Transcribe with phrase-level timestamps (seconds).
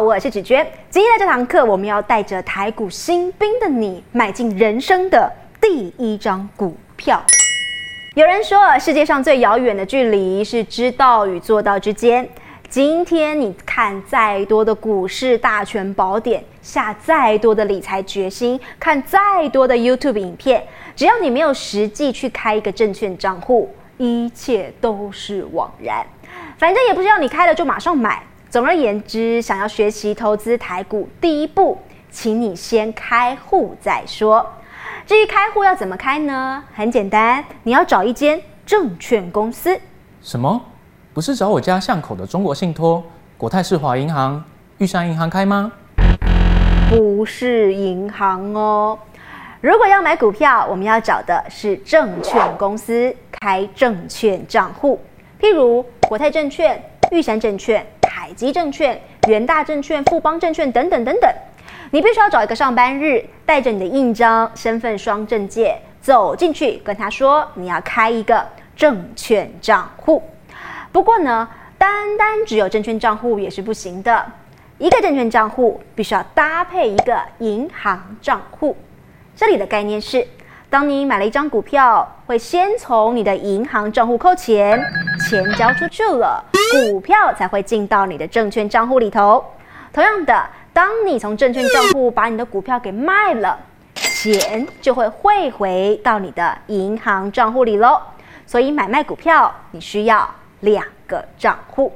[0.00, 0.66] 我是芷娟。
[0.90, 7.22] 今天的这堂课，我们要带着台股新兵的你，买进人生的第一张股票。
[8.14, 12.28] 有人说，世界上最遥远的距离是知道与做到之间。
[12.68, 20.62] 今天你看再多的股市大全宝典，下再多的理财决心，看再多的 YouTube 影片，
[20.96, 26.04] 只要你没有实际去开一个证券账户，一切都是枉然。
[26.58, 28.22] 反正也不是要你开了就马上买。
[28.48, 31.78] 总而言之，想要学习投资台股，第一步，
[32.10, 34.46] 请你先开户再说。
[35.04, 36.62] 至于开户要怎么开呢？
[36.72, 39.78] 很简单，你要找一间证券公司。
[40.22, 40.60] 什么？
[41.12, 43.02] 不是找我家巷口的中国信托、
[43.36, 44.42] 国泰世华银行、
[44.78, 45.72] 玉山银行开吗？
[46.88, 48.96] 不是银行哦。
[49.60, 55.00] 如果要买股票，我们要找的是证券公司开证券账户，
[55.40, 57.84] 譬如国泰证券、玉山证券、
[58.26, 61.32] 海基证券、元大证券、富邦证券等等等等。
[61.92, 70.20] 你必须要找一个上班日，带着你的印章、身份双证件走进去，跟他说你要开一个证券账户。
[70.90, 74.26] 不过呢，单单只有证券账户也是不行的，
[74.78, 78.76] 一个证券账户必须要搭配一个银行账户。
[79.36, 80.26] 这里的概念是，
[80.68, 84.76] 当你买了一张股票，会先从你的银行账户扣钱，
[85.28, 89.44] 钱交出去了，股票才会进到你的证券账户里头。
[89.92, 90.46] 同样的。
[90.76, 93.58] 当你从证券账户把你的股票给卖了，
[93.94, 97.98] 钱就会汇回到你的银行账户里喽。
[98.44, 100.28] 所以买卖股票你需要
[100.60, 101.90] 两个账户，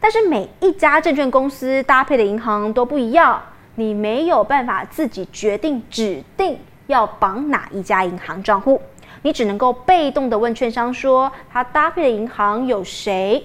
[0.00, 3.40] 但是每一家证券公司搭配的银行都不一样，
[3.76, 8.82] 你没有办法自己决定指定要绑哪一家银行账户，
[9.22, 13.44] 你只能够被动的问券商说他搭配的银行有谁。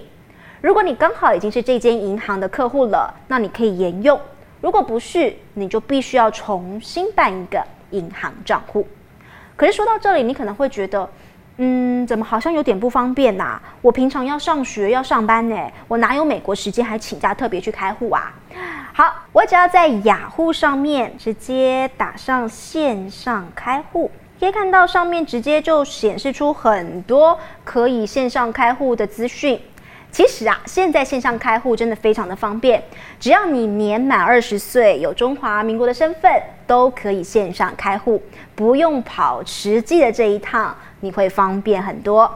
[0.60, 4.18] 如果你刚好已经是这间银行的客户了，那你可以沿用。
[4.60, 8.86] 如果不是，你就必须要重新办一个银行账户。
[9.54, 11.08] 可是说到这里，你可能会觉得，
[11.58, 13.60] 嗯，怎么好像有点不方便呐？
[13.80, 18.34] 我平常要上学要上班呢，我哪有美国时间还请假特别去开户啊？
[18.92, 29.60] 好，我只要在雅虎上面直接打上线上开户，可以看到上面直接就显示出很多可以线上开户的资讯。
[30.12, 32.82] 其实啊，现在线上开户真的非常的方便，
[33.20, 36.32] 只要你年满二十岁，有中华民国的身份，
[36.66, 38.22] 都可以线上开户，
[38.54, 42.30] 不用跑实际的这一趟，你会方便很多。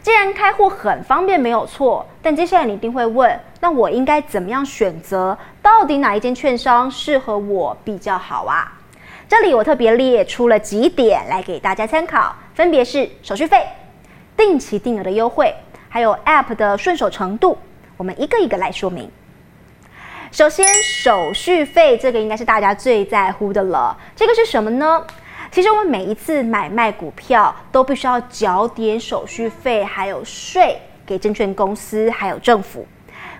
[0.00, 5.36] 既然开户很方便，没有错，但接下来你一定会问，那我应该怎么样选择？
[5.60, 8.72] 到底哪一间券商适合我比较好啊？
[9.28, 13.62] 这里我特别列出了几点来给大家参考，分别是手续费、
[14.34, 15.54] 定期定额的优惠。
[15.90, 17.58] 还有 App 的顺手程度，
[17.98, 19.10] 我们一个一个来说明。
[20.32, 23.94] 首先，手续费这个应该是大家最在乎的了。
[24.16, 25.06] 这个是什么呢？
[25.50, 32.86] 其实我们每一次买卖股票都必须要缴点手续费，还有税给证券公司，还有政府。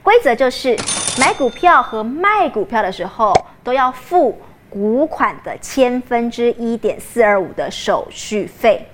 [0.03, 0.77] 规则就是
[1.19, 3.33] 买股票和卖股票的时候
[3.65, 4.39] 都要付
[4.71, 8.87] 股款的千分之一点四二五的手续费。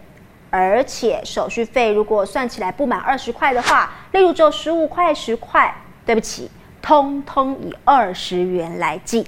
[0.51, 5.75] 而且手续费如果算起来不满二十块的话，例如只有十五块、十块，
[6.07, 6.49] 对不起，
[6.81, 9.27] 通通以二十元来计。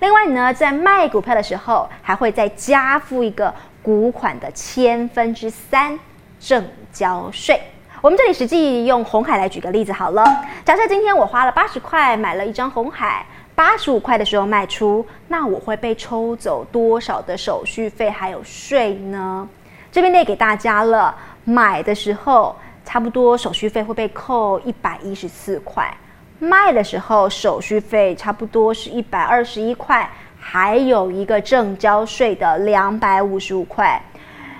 [0.00, 5.96] 另外你呢，在卖股票的时候，还会再加付一个股款的千分之三
[6.40, 7.60] 正交税。
[8.02, 10.24] 我们这里实际用红海来举个例子好了。
[10.64, 13.24] 假设今天我花了八十块买了一张红海，
[13.56, 19.48] 八十五块的时候卖出，那我会被抽走多少的手续费还有税呢？
[19.90, 25.90] 这边列给大家了，买的时候差不多手续费会被扣一百一十四块，
[26.38, 30.06] 卖的时候手续费差不多是一百二十一块，
[30.38, 33.98] 还有一个正交税的两百五十五块，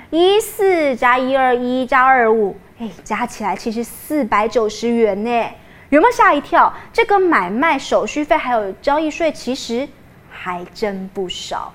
[0.09, 5.47] 一四加一二一加二五，哎，加起来其实四百九十元呢，
[5.91, 6.73] 有没有吓一跳？
[6.93, 9.89] 这个买卖手续费还有交易税，其实
[10.29, 11.73] 还真不少，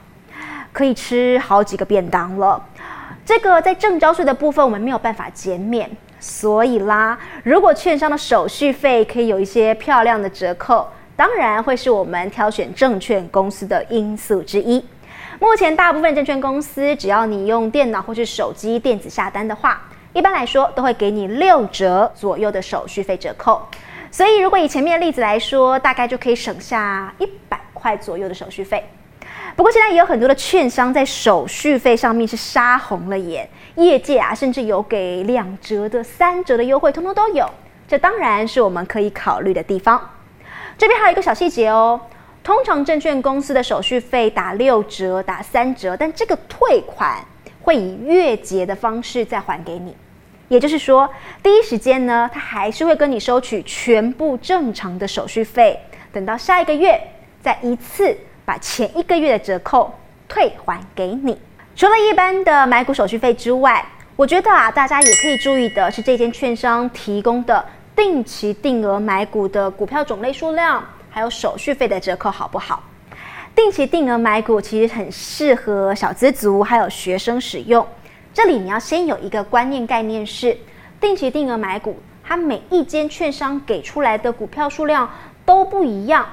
[0.74, 2.62] 可以吃好几个便当了。
[3.24, 14.84] 这个在正交税的部分，我们没有办法减免，所以啦，如果券商的手续费可以有一些漂亮的折扣，当然会是我们挑选证券公司的因素之一。
[15.40, 19.82] 目前大部分证券公司，只要你用电脑或是手机电子下单的话，
[20.12, 23.62] 一般来说都会给你六折左右的手续费折扣。
[24.12, 28.84] 所以如果以前面的例子来说，大概就可以省下一百块左右的手续费。
[29.56, 37.50] 不过现在也有很多的券商在手续费上面是杀红了眼，业界啊甚至有给两折的、三折的优惠，通通都有。
[37.88, 40.10] 这当然是我们可以考虑的地方。
[40.78, 42.00] 这边还有一个小细节哦，
[42.44, 47.24] 通常证券公司的手续费打六折、打三折，但这个退款
[47.62, 49.96] 会以月结的方式再还给你。
[50.52, 51.10] 也就是说，
[51.42, 55.80] 第一时间呢，他还是会跟你收取全部正常的手续费，
[56.12, 57.02] 等到下一个月
[57.42, 58.14] 再一次
[58.44, 61.40] 把前一个月的折扣退还给你。
[61.74, 63.82] 除了一般的买股手续费之外，
[64.18, 67.66] 我觉得啊，大家也可以注意的是，这间券商提供的
[67.96, 70.84] 定期定额买股的股票种类数量。
[71.10, 72.84] 还有手续费的折扣好不好？
[73.56, 77.88] 定期定额买股其实很适合小资族还有学生使用。
[78.34, 80.58] 这里你要先有一个观念概念是，
[81.02, 85.10] 定期定额买股，它每一间券商给出来的股票数量
[85.46, 86.26] 都不一样。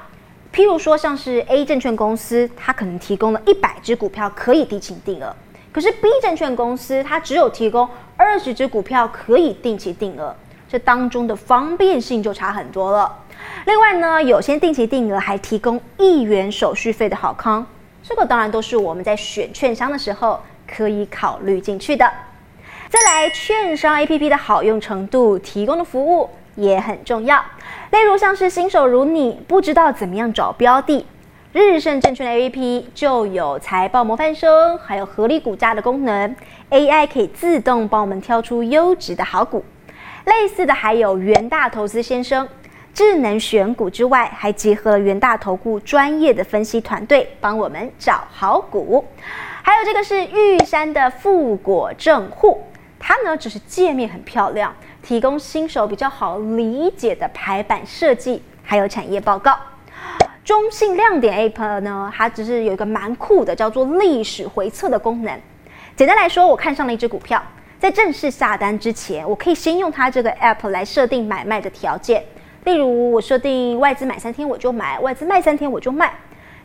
[0.55, 5.35] 譬如说，像是 A 证券公司，它可能提供了一百只股票可以定期定额，
[5.73, 10.35] 可是 B 证券公司它只有提供二十只股票可以定期定额，
[10.69, 13.13] 这当中的方便性就差很多了。
[13.67, 17.67] 另外呢，有些定期定额还提供一元手续费的好康，
[18.05, 22.11] 这个当然都是我们在选券商的时候可以考虑进去的。
[22.89, 27.45] 再来，券商 APP 的好用程度，提供的服务也很重要。
[27.91, 31.07] 例如像是新手如你不知道怎么样找标的，
[31.53, 36.37] 日盛证券的 APP 就有财报模范生，还有合理股价的功能
[36.71, 39.65] ，AI 可以自动帮我们挑出优质的好股。
[40.25, 42.47] 类似的还有元大投资先生。
[42.99, 49.07] 智能选股之外，还结合了元大投顾专业的分析团队，帮我们找好股。
[49.63, 52.61] 还有这个是玉山的富果正户，
[52.99, 59.57] 它呢只是界面很漂亮，提供新手比较好理解的排版设计，还有产业报告。
[60.45, 65.41] 中信亮点 App 呢，它只是有一个蛮酷的叫做历史回测的功能。
[65.95, 67.41] 简单来说，我看上了一只股票，
[67.79, 72.25] 在正式下单之前，我可以先用它这个 App 来设定买卖的条件。
[72.69, 76.13] 例如，我设定外资买三天我就买，外资卖三天我就卖。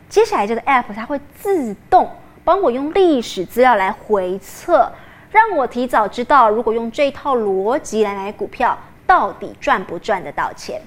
[0.06, 2.06] 接下来这个 app 它会自动
[2.44, 4.92] 帮我用历史资料来回测，
[5.30, 10.78] 让我提早知道，如果用这套逻辑来买股票，到底赚不赚得到钱。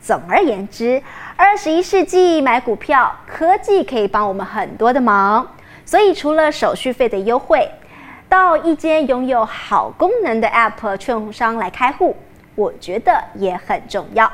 [0.00, 1.00] 总而言之，
[1.36, 5.46] 二十一世纪买股票，科技可以帮我们很多的忙。
[5.84, 7.70] 所以，除了手续费的优惠，
[8.28, 12.16] 到一间拥有好功能的 app 券商来开户。
[12.60, 14.30] 我觉得也很重要。